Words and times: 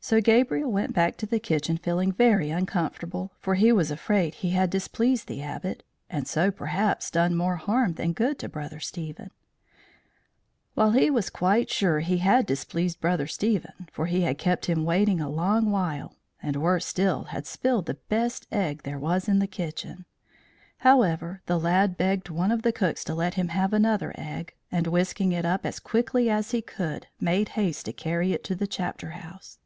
So 0.00 0.20
Gabriel 0.22 0.70
went 0.70 0.94
back 0.94 1.16
to 1.18 1.26
the 1.26 1.40
kitchen 1.40 1.76
feeling 1.76 2.12
very 2.12 2.50
uncomfortable, 2.50 3.32
for 3.40 3.56
he 3.56 3.72
was 3.72 3.90
afraid 3.90 4.34
he 4.36 4.50
had 4.50 4.70
displeased 4.70 5.26
the 5.26 5.42
Abbot, 5.42 5.82
and 6.08 6.26
so, 6.26 6.52
perhaps, 6.52 7.10
done 7.10 7.34
more 7.34 7.56
harm 7.56 7.94
than 7.94 8.12
good 8.12 8.38
to 8.38 8.48
Brother 8.48 8.78
Stephen. 8.78 9.32
While 10.74 10.92
he 10.92 11.10
was 11.10 11.28
quite 11.28 11.68
sure 11.68 11.98
he 11.98 12.18
had 12.18 12.46
displeased 12.46 13.00
Brother 13.00 13.26
Stephen, 13.26 13.88
for 13.92 14.06
he 14.06 14.20
had 14.22 14.38
kept 14.38 14.66
him 14.66 14.84
waiting 14.84 15.20
a 15.20 15.28
long 15.28 15.72
while, 15.72 16.14
and 16.40 16.56
worse 16.56 16.86
still, 16.86 17.24
had 17.24 17.44
spilled 17.44 17.86
the 17.86 17.94
best 18.08 18.46
egg 18.52 18.84
there 18.84 19.00
was 19.00 19.28
in 19.28 19.40
the 19.40 19.48
kitchen! 19.48 20.06
However, 20.78 21.42
the 21.46 21.58
lad 21.58 21.98
begged 21.98 22.30
one 22.30 22.52
of 22.52 22.62
the 22.62 22.72
cooks 22.72 23.02
to 23.04 23.14
let 23.14 23.34
him 23.34 23.48
have 23.48 23.72
another 23.74 24.14
egg, 24.16 24.54
and, 24.70 24.86
whisking 24.86 25.32
it 25.32 25.44
up 25.44 25.66
as 25.66 25.80
quickly 25.80 26.30
as 26.30 26.52
he 26.52 26.62
could, 26.62 27.08
made 27.20 27.50
haste 27.50 27.84
to 27.86 27.92
carry 27.92 28.32
it 28.32 28.44
to 28.44 28.54
the 28.54 28.68
chapter 28.68 29.10
house. 29.10 29.58